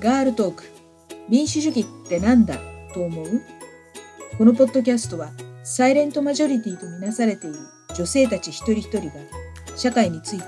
[0.00, 0.62] ガールトーク。
[1.28, 2.56] 民主主義ってなんだ？
[2.94, 3.42] と思う？
[4.38, 5.32] このポッドキャストは
[5.64, 7.58] サイレントマジョリティとみなされている
[7.96, 9.14] 女性たち一人一人が
[9.76, 10.44] 社会について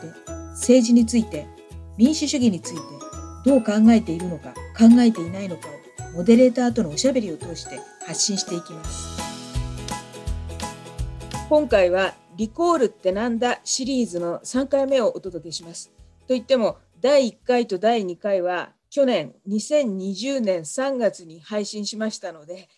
[0.50, 1.48] 政治について
[1.96, 2.80] 民主主義について
[3.44, 9.20] どう考えているのか考えていないのかをモデレーターとのおしゃべりを通して発信していきます。
[11.48, 13.58] 今回はリコールってなんだ？
[13.64, 15.90] シリーズの3回目をお届けします。
[16.28, 22.68] といっても第1回と第2回は去年2020年3月に配信しましたので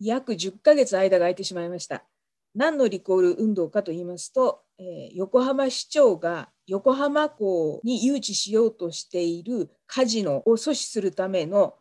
[0.00, 2.04] 約10ヶ月間が空いてしまいました。
[2.54, 11.74] 何のリコール運動かと言いますと、えー、横浜市長が横浜港に誘致しようとしているカジノを阻止するための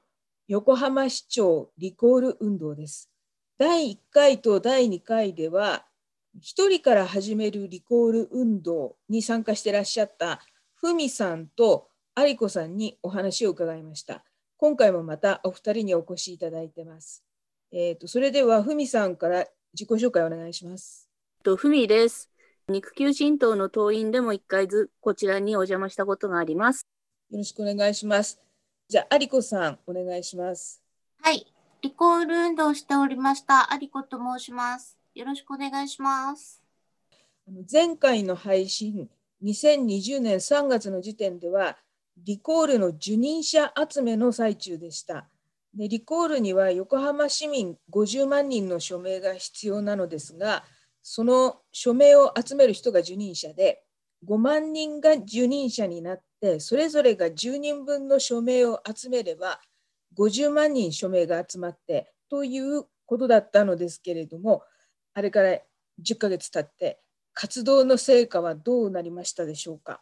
[0.48, 3.10] 横浜市長リコール運動です。
[3.58, 5.86] 第1回と第2回では
[6.38, 10.40] 1人から始めるリコール運動に参加してらっしゃった
[10.76, 11.88] ふみさんと
[12.28, 14.23] 有子さんにお話を伺いました。
[14.58, 17.24] 今回もまたお二人にお越しいただいてます。
[17.71, 21.10] えっ、ー、とそれではふみさんから自己紹介お願いします。
[21.43, 22.30] とふみです。
[22.68, 26.85] 肉球神道の党員でも一回ずこちらにお邪魔したことがあります。
[27.32, 28.40] よろしくお願いします。
[28.88, 30.82] じゃあ有子さんお願いします。
[31.21, 31.46] はい、
[31.82, 34.98] リコール運動しておりました有子と申します。
[35.15, 36.62] よろしくお願いします。
[37.71, 39.10] 前回の配信
[39.43, 41.77] 2020年3月の時点では
[42.25, 45.27] リコールの受任者集めの最中でした。
[45.73, 50.63] でリコールには横浜市民50万人の署名が必要なのですが
[51.03, 53.84] その署名を集める人が受任者で
[54.27, 59.59] 5万人が受任者になってそれぞれが10人分の署名を集めれば
[60.17, 64.63] 50万人署名が集まってということだったのですけれども
[65.13, 65.59] あれから
[66.03, 67.00] 10ヶ月経って
[67.34, 70.01] 活動の成果はどうなりましたでしょうか？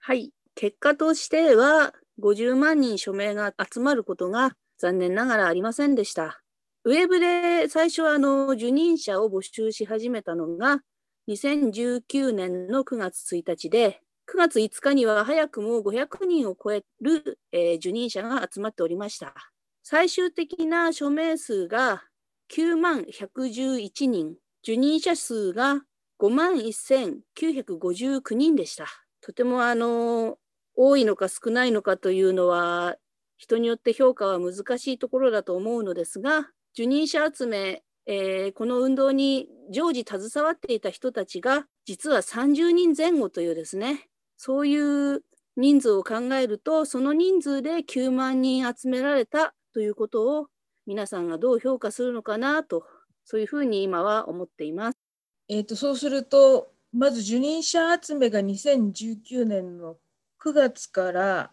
[0.00, 6.40] はい結果としては50万人署名が集まることが残念ながらありませんでした。
[6.84, 10.80] ウェブで最初はあの受任者を募集し始めたのが
[11.28, 14.00] 2019年の9月1日で、
[14.30, 19.34] 9月5日には早くも500人を超える、えー、受任者が集まっておりました。
[19.82, 22.04] 最終的な署名数が
[22.54, 25.82] 9万111人、受任者数が
[26.20, 28.86] 5万1959人でした。
[29.22, 30.36] とてもあの
[30.76, 32.96] 多いのか少ないのかというのは
[33.36, 45.22] 人によって評価は難しいところだと思うのですが受任者集め、えー、この運動に常時携わっていた人たちが実は30人前後というですねそういう
[45.56, 50.48] 人数を考えるとその人数で9万人集められたということを
[50.86, 52.84] 皆さんがどう評価するのかなと
[53.24, 54.98] そういうふうに今は思っています。
[55.48, 59.96] えーとそうするとまず受任者集めが2019年の
[60.44, 61.50] 9月から、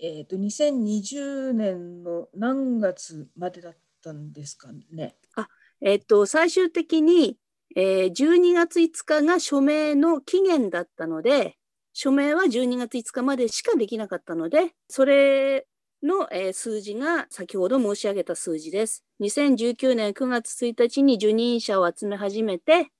[0.00, 5.16] えーと、2020年の何月までだったんですかね。
[5.34, 5.48] あ
[5.80, 7.36] えーと、最終的に、
[7.74, 11.56] えー、12月5日が署名の期限だったので
[11.92, 15.66] 署名は12月5日までしかできなかったのでそれ
[16.04, 19.04] の、えー、数字が先ほど申し上げた数字です。
[19.20, 22.92] 2019年9月1日に受任者を集め始めて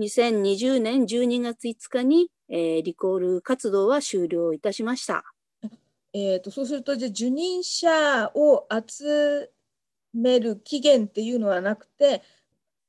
[0.00, 5.24] 2020年12月5日にえー、リコール活動は終了いたしました。
[6.12, 9.48] えーと、そうするとじゃ受任者を集
[10.12, 12.22] める期限っていうのはなくて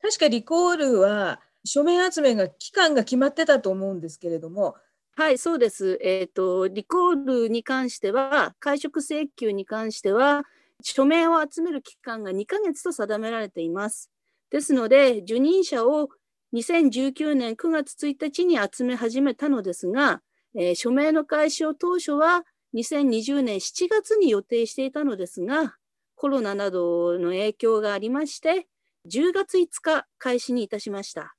[0.02, 4.76] 確かリコールは署名集めが期間が決まってたと思うんですけれども。
[5.16, 6.00] はい、そうです。
[6.02, 10.46] えっ、ー、と、リコールに関しては、会食請求に関しては、
[10.82, 14.10] 署名を集める期間が2ヶ月と定められています。
[14.50, 16.10] ですので、受任者を
[16.54, 20.22] 2019年9月1日に集め始めたのですが、
[20.56, 22.44] えー、署名の開始を当初は
[22.76, 25.76] 2020年7月に予定していたのですが、
[26.16, 28.68] コロナなどの影響がありまして、
[29.10, 31.36] 10月5日開始にいたしました。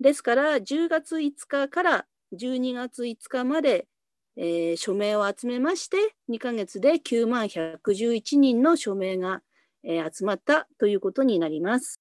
[0.00, 3.86] ですから、10月5日から12月5日まで、
[4.36, 5.96] えー、署名を集めまして、
[6.28, 9.42] 2ヶ月で9万111人の署名が、
[9.84, 12.00] えー、集まったということになります。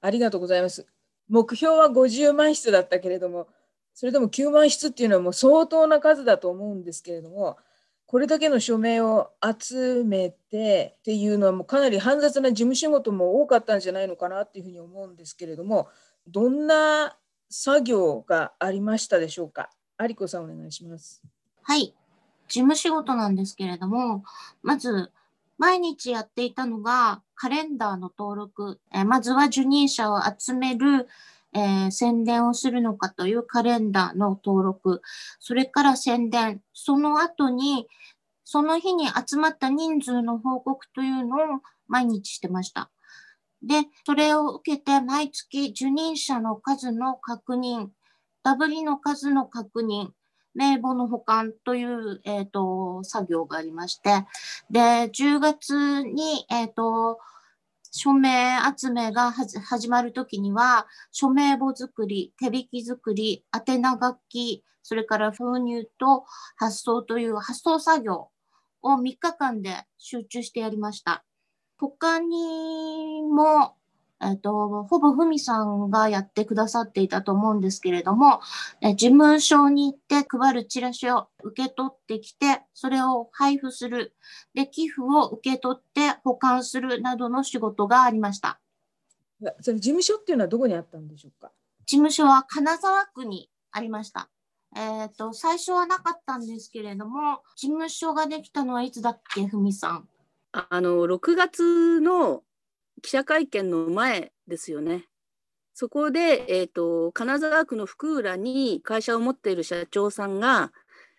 [0.00, 0.86] ありがとうございます。
[1.28, 3.48] 目標は50万室だったけれども
[3.94, 7.56] それでも9万室っていうのはもう相当な数だと思うんですけれども
[8.06, 15.88] これだけの署名を集めてっていうのはもうかなり煩雑な事務仕事も多かったんじゃないのかなっていうふうに思うんですけれども
[16.28, 17.16] どんな
[17.48, 19.70] 作業がありましたでしょうか？
[19.98, 21.22] 有子さんお願いします。
[21.62, 21.94] はい
[22.48, 24.24] 事務仕事なんですけれども
[24.62, 25.10] まず
[25.56, 31.08] 毎日やっていたのがカレンダーの登録、えまずは受任者を集める、
[31.52, 35.02] えー、宣伝をするのかというカレンダーの登録、
[35.40, 37.88] それから宣伝、その後に
[38.44, 41.38] その日に集まった人数の報告というのを
[41.88, 42.92] 毎日してました。
[43.60, 47.88] で、それを受けて毎月受任者の数の確認、
[48.44, 50.10] ダブリの数の確認、
[50.54, 54.26] 名簿の保管という、えーと、作業がありまして、
[54.70, 57.18] で、10月に、えっ、ー、と、
[57.94, 66.24] 署名集めが始まるときには、署名簿作り、手引き作り、宛名書き、それから封入と
[66.56, 68.30] 発送という発送作業
[68.80, 71.22] を3日間で集中してやりました。
[71.76, 73.76] 他にも、
[74.22, 78.40] えっ、と、ほぼふみさんがやってくださっていたと思うんですけれども、
[78.80, 84.14] え事務所に行って配るチラシを受け取ってきて、それを配布する。
[84.54, 88.60] で、寄付を受け取って保管するなどの仕事がありました。
[89.60, 91.50] それ事務所っていうのはどこにあったんでしょうか？
[91.84, 94.28] 事務所は金沢区にありました。
[94.76, 100.08] えっ、ー、と、最初はなかったんですけれども、事務所ができたのはいつだっけ、ふみさん？
[100.52, 102.42] あの、6月の
[103.00, 105.06] 記者会見の前ですよね。
[105.74, 110.70] そこで、えーと、金沢区の福浦に会社を持っている社長さんが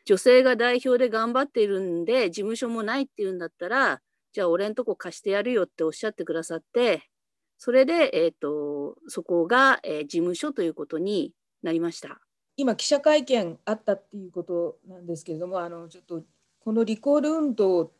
[0.05, 7.09] 女性が代表で頑張っているんで事務所もないっていうんだったらじゃあ俺んとこ貸してやるよっておっしゃってくださって
[7.57, 12.19] それで、えーと、そこが、えー、事務所ということになりました。
[12.57, 16.21] 今記者会見あったっていうことなんですけれどもあのちょっと
[16.59, 17.91] このリコール運動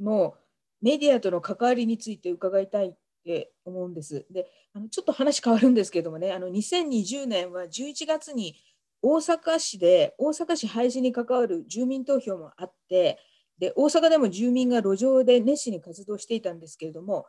[0.00, 0.34] の
[0.80, 2.96] メディアとの関わりについて伺いたい
[3.28, 4.26] って思うんです。
[4.30, 8.56] であのちょっと話変わるんですけどもねあの2020年は11月に
[9.02, 13.18] 大阪市で大阪市廃止に関わる住民投票もあって
[13.58, 17.26] で大阪でも住民が路上で熱心に活動していたんですけれども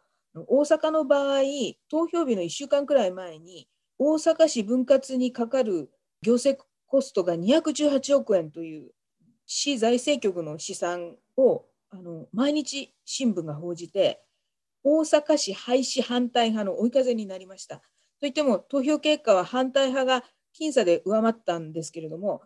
[0.48, 1.42] 大阪の場合
[1.90, 3.68] 投票日の1週間くらい前に
[3.98, 5.92] 大阪市分割にかかる
[6.22, 8.92] 行政コストが218億円という
[9.46, 14.22] 市財政局の試算をあの毎日新聞が報じて
[14.84, 17.82] 大阪市廃止反対派の追い風になりました。
[18.20, 20.26] といっても投票結果は反対派が
[20.60, 22.42] 僅差で上回ったんですけれども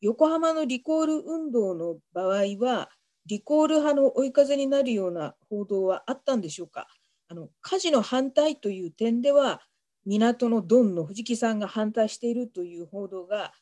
[0.00, 2.90] 横浜のリコール運動の場合は
[3.26, 6.86] リコール派の追い風になるような報道はあったんでしょうか。
[7.28, 9.60] あの火事の反対という点では
[10.04, 13.52] 港のドンの藤木さんが反対しているという報道が、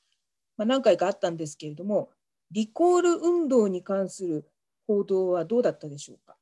[0.58, 2.10] まあ、何回かあったんですけれども
[2.50, 4.46] リコール運動に関する
[4.86, 6.36] 報道はどうだったでしょうか。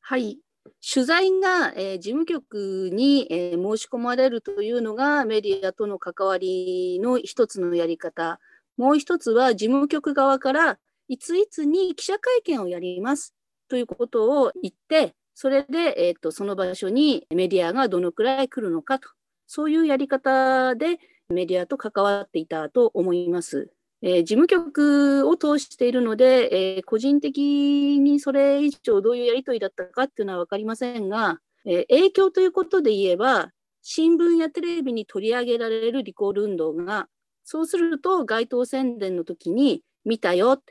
[0.00, 0.38] はい。
[0.80, 8.40] 取材が、えー、事務局に、えー、申し込まれるというのがメディアとの関わりの一つのやり方。
[8.76, 10.78] もう一つは事務局側から
[11.08, 13.34] いついつに記者会見をやります
[13.68, 19.08] ということを言って、それで、えーと、その場所にメディアがどのくらい来るのかと、
[19.46, 20.98] そういうやり方で
[21.28, 23.70] メディアと関わっていたと思います。
[24.02, 33.50] えー、事務局を通しているので、えー、個人的にそれ以上どういうやり取りだったかっていうのは分かりませんが、えー、影響ということで言えば、
[33.82, 37.08] 新聞やテレビに取り上げられるリコール運動が、
[37.44, 40.62] そうすると街頭宣伝の時に見たよ、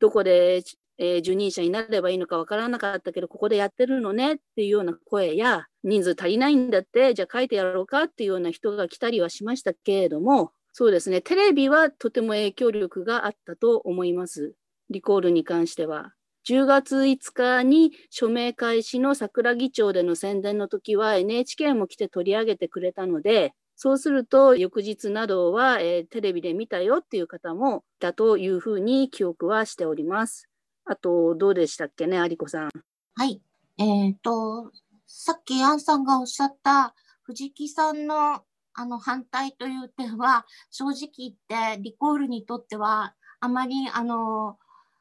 [0.00, 0.62] どこで、
[0.98, 14.54] えー、受任者になればいいのか分からなかったけど、ここでやってるのねっていうような声や、人数足りないんだって、じゃあ書いてやろうかっていうような人が来たりはしましたけれども、そうですね、テレビはとても影響力があったと思います。
[14.90, 16.12] リコールに関しては。
[16.48, 30.48] 10月5日に署名開始の桜木町での宣伝の時は NHK も来て取り上げてくれたので、そうすると翌日などは、えー、テレビで見たよっていう方もいたというふうに記憶はしております。
[30.84, 32.70] あと、どうでしたっけね、有子さん。
[33.16, 33.42] はい。
[33.78, 34.70] えっ、ー、と、
[35.08, 36.94] さっきアンさんがおっしゃった
[37.24, 38.44] 藤木さんの
[38.78, 44.56] あの反対という点は、正直言ってリコールにとっては、あまりあの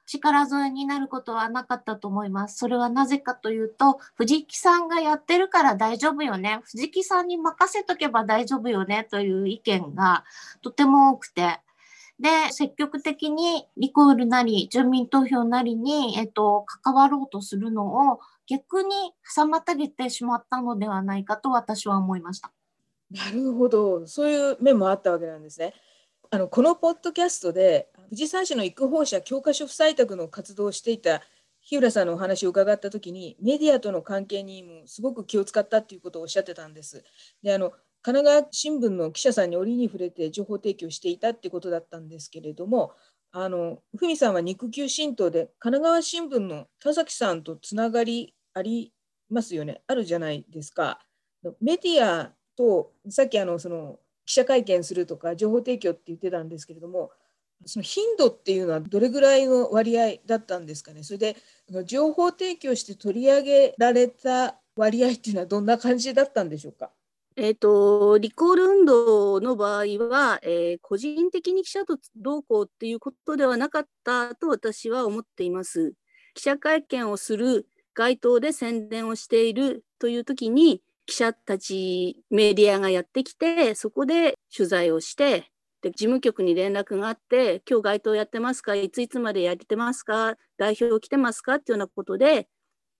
[0.07, 2.57] 力添えになることはなかったと思います。
[2.57, 6.59] それはなぜかというと、藤木さんがやってるから大丈夫よね。
[6.63, 10.23] 藤木さんに任せとけば大丈夫よねという意見が
[10.63, 11.59] とても多くて。
[12.19, 18.89] で、積極的にリコールなり、住民投票なりに、えっと、関わろうとするのを逆に
[19.35, 22.51] 妨げてしまったのではないかと私は思いました。
[23.09, 25.73] なるほど、そういう面もあったわけなんですね。
[26.29, 31.21] あのこのポッドキャストで藤沢市の育法者教科書不採択の活動をしていた
[31.61, 37.03] 日浦さんのお話を伺った時にメディアとの関係にもすごく気を使ったっていうことをおっしゃってたんです。
[37.43, 37.71] であの
[38.01, 42.91] 神奈川新聞の記者さんに折に触れて情報提供していたっていうことだったんですけれども
[43.31, 48.93] あの文さんは肉球神道で神奈川新聞の田崎さんとつながりあり
[49.29, 50.99] ますよねあるじゃないですか。
[51.61, 57.11] メディアとさっきあのその記者会見するとか情報提供って言ってたんですけれども
[57.65, 61.03] その頻度っていうのはどれぐらいの割合だったんですかね？
[61.03, 61.37] それで
[61.85, 66.91] 情報提供して取り上げられた割合っていうのはどんな感じだったんでしょうか？
[67.39, 75.93] えーと、リコール運動の場合は、えー、個人的に記者と同行っていうことではなかったと私は思っています。
[76.33, 85.49] 記者会見をする街頭で宣伝をしているという時に記者たちメディアがやってきてそこで取材をして
[85.81, 88.75] で事務局に連絡があって今日街頭やってますか？
[88.75, 90.35] いついつまでやってますか？
[90.57, 91.55] 代表来てますか？
[91.55, 92.47] っていうようなことで、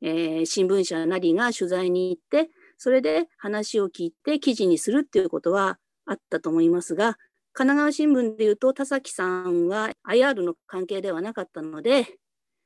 [0.02, 7.18] えー、新聞社なりが取材に行ってそれで話を聞いて記事にするっていうことはあったと思いますが、
[7.54, 12.06] 神奈川新聞でいうと田崎さんは IR の関係ではなかったので、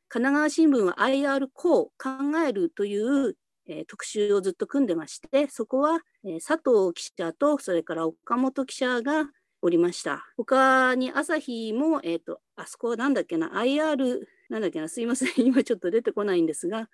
[0.10, 3.36] 神奈川新聞は IR こう考えるという、
[3.72, 9.30] えー、特集をずっと組んでまして、そこは、えー、佐藤記者とそれから岡本記者が
[9.62, 10.26] おりました。
[10.36, 16.90] 他に朝日も、えっ、ー、と、あそこはなんだっけな、IR、なんだっけな、すいません、 今ちょっと出てこないんですが、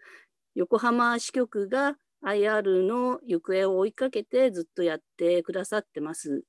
[0.54, 6.44] 横浜支局が IR の行方を追いかけてずっとやってくださってます。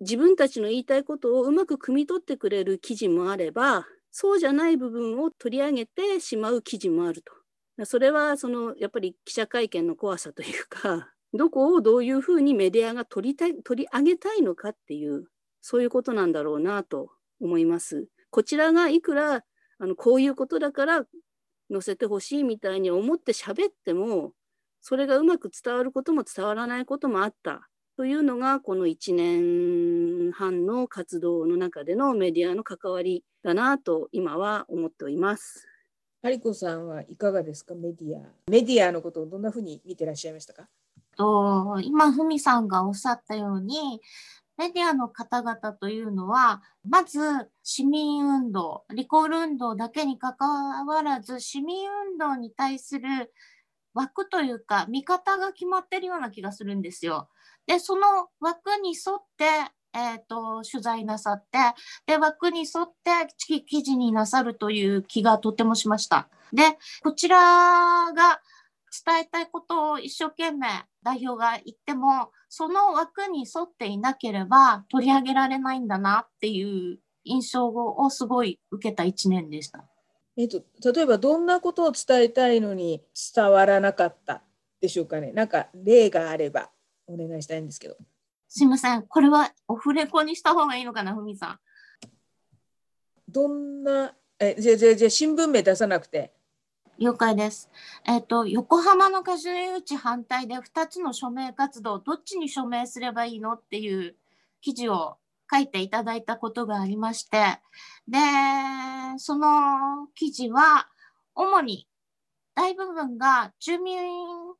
[0.00, 7.43] 自分たちの言いたいことをうまく汲み取ってくれる記事もあれば、そうじゃない部分を取り上げてしまう記事もあると。
[7.84, 15.28] それはそのやっぱり記者会見の怖さというか、 どこをどういうふうにメディアが取りたい取り上げたいのかっていう、
[15.60, 18.06] そういうことなんだろうなと思います。
[18.30, 19.44] こちらがいくら
[19.78, 21.06] あのこういうことだから
[21.70, 24.32] 載せてほしいみたいに思って喋っても
[24.80, 35.73] それがうまく伝わることも伝わらないこともあったというのがこの1年半の活動の中でのメディアの関わりだなと今は思っております。
[36.24, 37.74] ハリコさんはいかがですか？
[37.74, 38.22] メディア。
[38.50, 40.70] メディアのことをどんなふうに見てらっしゃいましたか？
[41.18, 44.00] と今、ふみさんがおっしゃったように、
[44.56, 47.20] メディアの方々というのは、まず
[47.62, 53.30] 市民運動、リコール運動だけにかかわらず、市民運動に対する
[53.92, 57.28] 枠というか見方が決まってるような気がするんですよ。
[57.66, 59.44] でその枠に沿って
[59.94, 61.58] えーと、取材なさって
[62.06, 66.28] で枠に沿って記事になさるという気がとてもしました。
[66.52, 66.62] で
[67.02, 67.38] こちら
[68.12, 68.40] が
[69.06, 70.68] 伝えたいことを一生懸命
[71.02, 79.84] 代表が言ってもその枠に沿っていなければ取り上げられないんだなっていう印象をすごい受けた1年でした。
[80.36, 83.02] えっと、例えばどんなことを伝えたいのに
[83.34, 84.42] 伝わらなかった
[84.80, 85.32] でしょうかね。
[85.32, 86.70] なんか例があれば
[87.06, 87.96] お願いしたいんですけど。
[88.56, 89.02] すいません。
[89.02, 91.58] これはオフレコにした方がいいのかな、ふみさん。
[93.28, 96.32] どんな、え、じゃじゃじゃ新聞名出さなくて。
[97.00, 97.68] 了解です。
[98.06, 104.14] えっ、ー、と、横浜のカジノ誘致反対で2つの署名活動、どっちに署名すればいいのっていう
[104.60, 105.16] 記事を
[105.52, 107.58] 書いていただいたことがありまして、
[108.06, 108.18] で、
[109.16, 110.86] その記事は、
[111.34, 111.88] 主に
[112.54, 113.96] 大部分が住民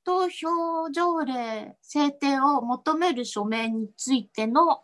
[0.04, 4.82] 投票条例制定を求める署名についての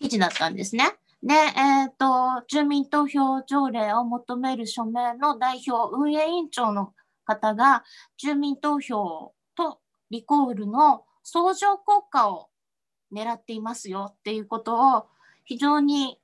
[0.00, 0.96] 記事だったんですね。
[1.22, 6.94] で、えっ、ー、と、住民投票条例を求める署名の代表、運営委員長の
[7.24, 7.84] 方が、
[8.16, 9.78] 住民投票と
[10.10, 12.48] リコールの相乗効果を
[13.12, 15.06] 狙っていますよっていうことを
[15.44, 16.18] 非常に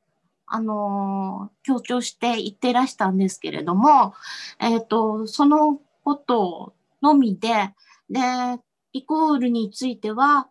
[0.51, 4.15] あの強調して言ってらしたんですけれども、
[4.61, 7.75] えっ、ー、と、そのことのみで、
[8.11, 8.21] で、
[8.93, 10.49] リコールについては、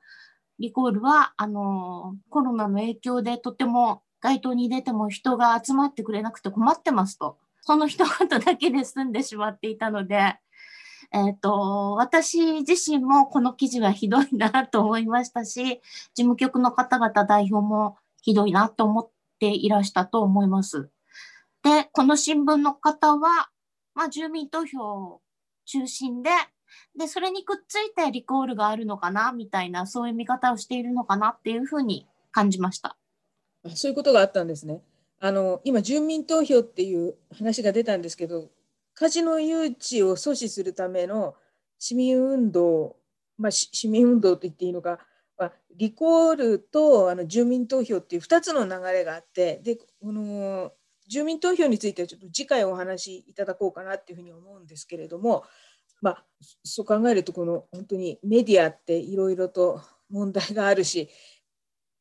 [0.60, 7.38] リコールは、あのコロナの影響でとても街頭に出ても人が集まってくれなくて困ってますと。
[7.62, 10.36] その一言だけで済んでしまっていたので、
[11.12, 15.82] えっ、ー、と、私自身もこの記事はひどいなと思いましたし、
[16.14, 19.10] 事務局の方々代表もひどいなと思っ
[19.40, 20.90] ていらしたと思います。
[21.64, 23.50] で、この新聞の方は、
[23.94, 25.22] まあ、住民投票
[25.66, 26.30] 中心で、
[26.98, 32.98] で、それにくっついてリコールがあるのかな、みたいな、そういう見方をしているのかなっていうふうに感じました。
[33.76, 34.82] そういうことがあったんですね。
[35.20, 38.50] あの今、住民投票っていう話が出たんですけど、
[38.94, 41.36] カジノ誘致を阻止するための
[41.80, 42.96] 市民運動、
[43.38, 45.00] まあ、市民運動と言っていいのか、
[45.76, 50.72] リコールとあの住民投票っていう2つの流れがあってでこの
[51.08, 55.44] 住民投票についてはちょっと次回お話しいただこうかなっていうふうに思うんですけれども、
[56.02, 56.26] まあ、
[56.64, 61.10] そう考えるとこの本当にメディアっていろいろと問題があるし、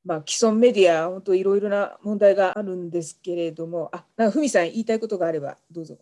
[0.05, 5.99] まあ、既存メディア本当いろいろな問題があるんですけれどもあなんかふみさん言いたいことがあればどうぞ。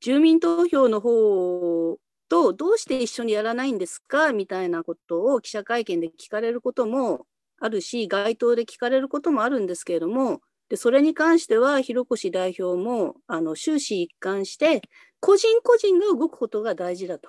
[0.00, 1.96] 住民投票の方
[2.32, 4.32] とどうして一緒にやらないんですか？
[4.32, 7.26] みたいなことを記者会見で聞かれることも
[7.60, 14.80] あるし街頭で聞かれることもあるんですけれどもでそれに関しては広越代表もあの終始一貫して
[15.20, 17.28] 個人個人が動くことが大事だと。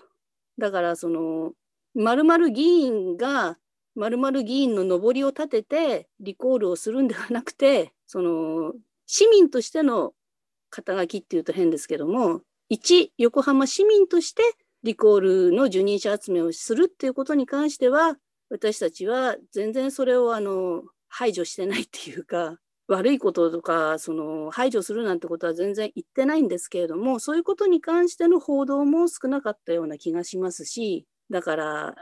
[0.58, 1.52] だからその
[1.96, 3.58] 〇〇議員が
[3.96, 8.72] 〇〇議員の上りを立ててリコールをするんではなくてその
[9.06, 10.14] 市民としての
[10.70, 14.42] 肩書きっていうと変ですけども一横浜市民として
[14.84, 18.18] リコールの受任者集めをするっていうことに関しては
[18.50, 31.96] 私たちは全然それをあの排除してないっていうか 悪いこととかその排除するなんてことは全然言ってないんですけれどもそういうことに関しての報道も少なかったような気がしますしだから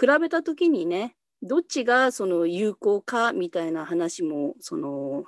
[0.00, 5.24] 比べた時にねどっちがその有効かみたいな話もその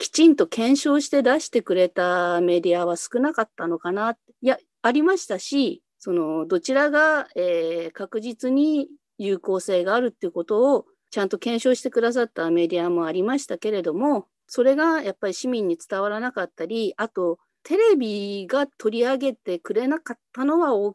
[0.00, 4.16] きちんと検証して出してくれたメディアは少なかったのかな。
[4.40, 8.88] いや、ありましたし、そのどちらが、えー、確実に
[9.18, 20.94] 有効性があるっていうことをちゃんと検証してくださったメディアもありましたけれども、それがやっぱり市民に伝わらなかったり、あとテレビが取り上げてくれなかったのは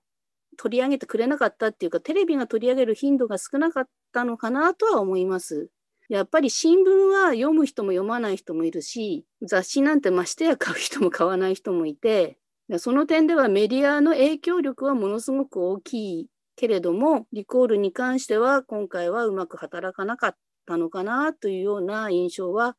[0.58, 5.70] 取り上げてくれなかったっていうか、テレビが取り上げる頻度が少なかったのかなとは思います。
[6.10, 12.38] やっぱり新聞は読む人も読まない人もいるし、雑誌なんてましてや買う人も買わない人もいて、
[12.79, 22.75] その点ではメディアの影響力はものすごく大きいけれども、リコールに関しては今回はうまく働かなかったのかなというような印象は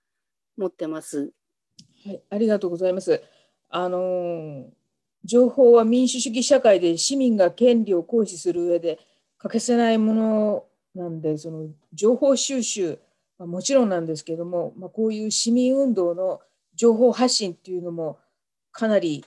[0.57, 1.33] 持ってます。
[2.05, 3.23] はい、ありがとうございます。
[3.69, 4.67] あの、
[5.25, 8.99] 情報は民主主義社会で市民が権利を行使する上で
[9.39, 10.65] 欠かせないもの
[10.95, 12.99] なんで、その情報収集
[13.39, 16.41] まあ、もちろんなんですけども、まあ、こういう市民運動の
[16.75, 18.19] 情報発信っていうのも
[18.73, 19.25] かなり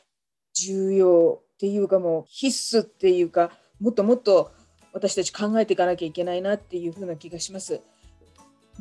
[0.59, 4.51] 重要っていうかもう必須っていうかもっともっと
[4.93, 7.81] 私たち考えていかなきゃいけないなっていうふうな気がします。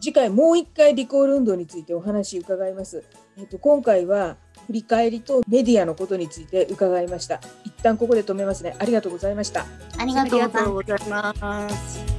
[0.00, 3.04] 次回もう一回リコール運動についてお話伺います。
[3.36, 7.40] えっと、今回は振り返りとメディアのことについて伺いました。
[7.64, 8.76] 一旦ここで止めますね。
[8.78, 9.66] ありがとうございました。
[9.98, 10.36] ありがと
[10.70, 12.17] うございます。